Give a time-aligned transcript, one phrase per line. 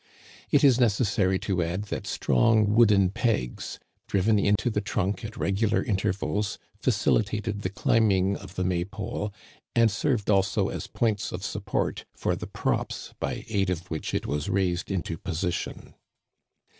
[0.49, 3.77] It is necessary to add that strong wooden pegs,
[4.07, 9.31] driven into the trunk at regular intervals, facilitated the climbing of the May pole,
[9.75, 14.25] and served also as points of support for the props by aid of which it
[14.25, 15.93] was raised into position.